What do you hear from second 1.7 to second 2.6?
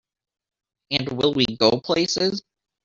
places!